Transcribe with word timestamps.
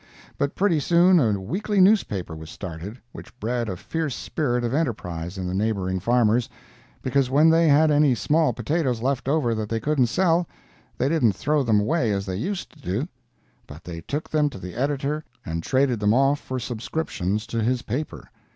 But 0.35 0.55
pretty 0.55 0.79
soon 0.79 1.19
a 1.19 1.39
weekly 1.39 1.79
newspaper 1.79 2.35
was 2.35 2.49
started, 2.49 2.97
which 3.11 3.39
bred 3.39 3.69
a 3.69 3.77
fierce 3.77 4.15
spirit 4.15 4.63
of 4.63 4.73
enterprise 4.73 5.37
in 5.37 5.45
the 5.45 5.53
neighboring 5.53 5.99
farmers, 5.99 6.49
because 7.03 7.29
when 7.29 7.51
they 7.51 7.67
had 7.67 7.91
any 7.91 8.15
small 8.15 8.51
potatoes 8.51 9.03
left 9.03 9.27
over 9.29 9.53
that 9.53 9.69
they 9.69 9.79
couldn't 9.79 10.07
sell, 10.07 10.47
they 10.97 11.07
didn't 11.07 11.33
throw 11.35 11.61
them 11.61 11.79
away 11.81 12.11
as 12.11 12.25
they 12.25 12.35
used 12.35 12.71
to 12.73 12.79
do, 12.81 13.07
but 13.67 13.83
they 13.83 14.01
took 14.01 14.27
them 14.27 14.49
to 14.49 14.57
the 14.57 14.73
editor 14.73 15.23
and 15.45 15.61
traded 15.61 15.99
them 15.99 16.15
off 16.15 16.39
for 16.39 16.57
subscriptions 16.57 17.45
to 17.45 17.61
his 17.61 17.83
paper. 17.83 18.27